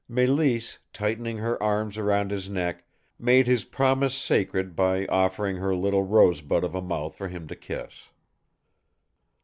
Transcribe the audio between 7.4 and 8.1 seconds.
to kiss.